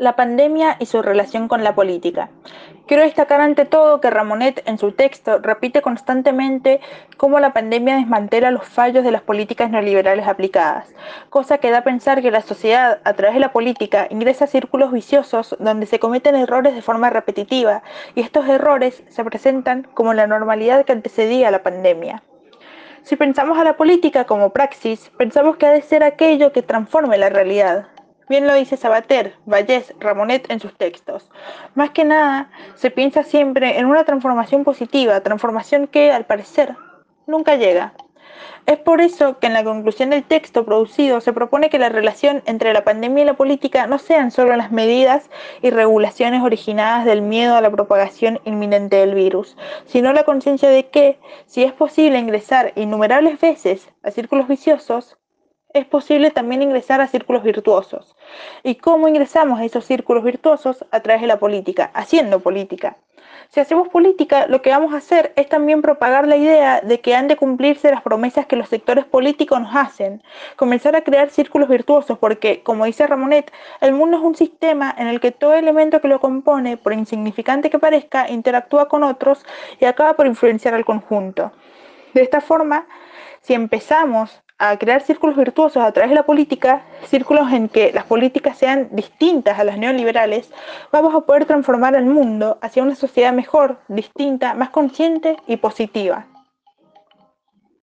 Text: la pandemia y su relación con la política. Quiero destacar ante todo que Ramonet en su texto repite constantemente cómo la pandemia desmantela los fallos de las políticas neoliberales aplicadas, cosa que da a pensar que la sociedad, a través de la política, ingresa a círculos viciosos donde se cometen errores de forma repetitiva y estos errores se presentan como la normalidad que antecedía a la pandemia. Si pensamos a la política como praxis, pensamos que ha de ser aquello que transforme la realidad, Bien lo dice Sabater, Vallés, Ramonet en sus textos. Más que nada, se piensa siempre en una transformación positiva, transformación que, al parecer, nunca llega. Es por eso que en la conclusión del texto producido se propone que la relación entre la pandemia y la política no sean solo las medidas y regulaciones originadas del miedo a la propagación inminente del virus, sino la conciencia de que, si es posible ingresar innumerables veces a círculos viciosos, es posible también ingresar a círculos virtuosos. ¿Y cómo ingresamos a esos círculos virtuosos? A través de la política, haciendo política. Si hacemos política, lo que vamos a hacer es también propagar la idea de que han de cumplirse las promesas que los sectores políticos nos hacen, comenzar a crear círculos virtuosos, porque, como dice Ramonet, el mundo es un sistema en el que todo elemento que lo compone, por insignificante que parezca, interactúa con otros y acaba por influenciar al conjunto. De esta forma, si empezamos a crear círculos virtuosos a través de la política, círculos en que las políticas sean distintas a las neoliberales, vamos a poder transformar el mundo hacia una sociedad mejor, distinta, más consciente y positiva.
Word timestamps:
la 0.00 0.16
pandemia 0.16 0.76
y 0.78 0.86
su 0.86 1.02
relación 1.02 1.46
con 1.46 1.62
la 1.62 1.74
política. 1.74 2.30
Quiero 2.86 3.02
destacar 3.02 3.42
ante 3.42 3.66
todo 3.66 4.00
que 4.00 4.08
Ramonet 4.08 4.62
en 4.66 4.78
su 4.78 4.92
texto 4.92 5.38
repite 5.40 5.82
constantemente 5.82 6.80
cómo 7.18 7.38
la 7.38 7.52
pandemia 7.52 7.96
desmantela 7.96 8.50
los 8.50 8.64
fallos 8.64 9.04
de 9.04 9.10
las 9.10 9.20
políticas 9.20 9.70
neoliberales 9.70 10.26
aplicadas, 10.26 10.88
cosa 11.28 11.58
que 11.58 11.70
da 11.70 11.78
a 11.78 11.84
pensar 11.84 12.22
que 12.22 12.30
la 12.30 12.40
sociedad, 12.40 13.00
a 13.04 13.12
través 13.12 13.34
de 13.34 13.40
la 13.40 13.52
política, 13.52 14.06
ingresa 14.08 14.46
a 14.46 14.48
círculos 14.48 14.90
viciosos 14.90 15.54
donde 15.60 15.84
se 15.84 15.98
cometen 15.98 16.34
errores 16.34 16.74
de 16.74 16.80
forma 16.80 17.10
repetitiva 17.10 17.82
y 18.14 18.22
estos 18.22 18.48
errores 18.48 19.02
se 19.08 19.22
presentan 19.22 19.86
como 19.92 20.14
la 20.14 20.26
normalidad 20.26 20.86
que 20.86 20.92
antecedía 20.92 21.48
a 21.48 21.50
la 21.50 21.62
pandemia. 21.62 22.22
Si 23.02 23.16
pensamos 23.16 23.58
a 23.58 23.64
la 23.64 23.76
política 23.76 24.24
como 24.24 24.48
praxis, 24.48 25.10
pensamos 25.18 25.58
que 25.58 25.66
ha 25.66 25.72
de 25.72 25.82
ser 25.82 26.02
aquello 26.02 26.52
que 26.52 26.62
transforme 26.62 27.18
la 27.18 27.28
realidad, 27.28 27.88
Bien 28.30 28.46
lo 28.46 28.54
dice 28.54 28.76
Sabater, 28.76 29.34
Vallés, 29.44 29.92
Ramonet 29.98 30.48
en 30.52 30.60
sus 30.60 30.72
textos. 30.76 31.28
Más 31.74 31.90
que 31.90 32.04
nada, 32.04 32.48
se 32.76 32.92
piensa 32.92 33.24
siempre 33.24 33.80
en 33.80 33.86
una 33.86 34.04
transformación 34.04 34.62
positiva, 34.62 35.20
transformación 35.20 35.88
que, 35.88 36.12
al 36.12 36.26
parecer, 36.26 36.76
nunca 37.26 37.56
llega. 37.56 37.92
Es 38.66 38.78
por 38.78 39.00
eso 39.00 39.40
que 39.40 39.48
en 39.48 39.54
la 39.54 39.64
conclusión 39.64 40.10
del 40.10 40.22
texto 40.22 40.64
producido 40.64 41.20
se 41.20 41.32
propone 41.32 41.70
que 41.70 41.80
la 41.80 41.88
relación 41.88 42.44
entre 42.46 42.72
la 42.72 42.84
pandemia 42.84 43.24
y 43.24 43.26
la 43.26 43.34
política 43.34 43.88
no 43.88 43.98
sean 43.98 44.30
solo 44.30 44.54
las 44.54 44.70
medidas 44.70 45.28
y 45.60 45.70
regulaciones 45.70 46.40
originadas 46.40 47.06
del 47.06 47.22
miedo 47.22 47.56
a 47.56 47.60
la 47.60 47.72
propagación 47.72 48.38
inminente 48.44 48.94
del 48.94 49.16
virus, 49.16 49.56
sino 49.86 50.12
la 50.12 50.22
conciencia 50.22 50.68
de 50.68 50.86
que, 50.86 51.18
si 51.46 51.64
es 51.64 51.72
posible 51.72 52.20
ingresar 52.20 52.74
innumerables 52.76 53.40
veces 53.40 53.88
a 54.04 54.12
círculos 54.12 54.46
viciosos, 54.46 55.16
es 55.74 55.84
posible 55.86 56.30
también 56.30 56.62
ingresar 56.62 57.00
a 57.00 57.06
círculos 57.06 57.42
virtuosos. 57.42 58.16
¿Y 58.62 58.76
cómo 58.76 59.08
ingresamos 59.08 59.60
a 59.60 59.64
esos 59.64 59.84
círculos 59.84 60.24
virtuosos? 60.24 60.84
A 60.90 61.00
través 61.00 61.22
de 61.22 61.28
la 61.28 61.38
política, 61.38 61.90
haciendo 61.94 62.40
política. 62.40 62.96
Si 63.50 63.58
hacemos 63.58 63.88
política, 63.88 64.46
lo 64.46 64.62
que 64.62 64.70
vamos 64.70 64.94
a 64.94 64.98
hacer 64.98 65.32
es 65.34 65.48
también 65.48 65.82
propagar 65.82 66.28
la 66.28 66.36
idea 66.36 66.80
de 66.82 67.00
que 67.00 67.16
han 67.16 67.26
de 67.26 67.34
cumplirse 67.34 67.90
las 67.90 68.00
promesas 68.00 68.46
que 68.46 68.54
los 68.54 68.68
sectores 68.68 69.04
políticos 69.04 69.60
nos 69.60 69.74
hacen, 69.74 70.22
comenzar 70.54 70.94
a 70.94 71.00
crear 71.00 71.30
círculos 71.30 71.68
virtuosos, 71.68 72.16
porque, 72.18 72.62
como 72.62 72.84
dice 72.84 73.08
Ramonet, 73.08 73.50
el 73.80 73.92
mundo 73.92 74.18
es 74.18 74.22
un 74.22 74.36
sistema 74.36 74.94
en 74.96 75.08
el 75.08 75.18
que 75.18 75.32
todo 75.32 75.54
elemento 75.54 76.00
que 76.00 76.06
lo 76.06 76.20
compone, 76.20 76.76
por 76.76 76.92
insignificante 76.92 77.70
que 77.70 77.80
parezca, 77.80 78.30
interactúa 78.30 78.86
con 78.86 79.02
otros 79.02 79.44
y 79.80 79.86
acaba 79.86 80.14
por 80.14 80.28
influenciar 80.28 80.74
al 80.74 80.84
conjunto. 80.84 81.50
De 82.14 82.22
esta 82.22 82.40
forma, 82.40 82.86
si 83.40 83.54
empezamos 83.54 84.42
a 84.60 84.76
crear 84.76 85.00
círculos 85.00 85.36
virtuosos 85.36 85.82
a 85.82 85.90
través 85.90 86.10
de 86.10 86.14
la 86.14 86.22
política, 86.22 86.82
círculos 87.06 87.50
en 87.50 87.68
que 87.68 87.92
las 87.92 88.04
políticas 88.04 88.58
sean 88.58 88.88
distintas 88.92 89.58
a 89.58 89.64
las 89.64 89.78
neoliberales, 89.78 90.50
vamos 90.92 91.14
a 91.14 91.22
poder 91.22 91.46
transformar 91.46 91.94
el 91.96 92.04
mundo 92.04 92.58
hacia 92.60 92.82
una 92.82 92.94
sociedad 92.94 93.32
mejor, 93.32 93.78
distinta, 93.88 94.52
más 94.54 94.68
consciente 94.68 95.38
y 95.46 95.56
positiva. 95.56 96.26